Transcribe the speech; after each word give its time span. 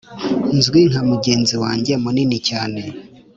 nzwi 0.57 0.81
nka 0.89 1.01
mugenzi 1.09 1.55
wanjye 1.63 1.93
munini 2.03 2.37
cyane. 2.49 2.81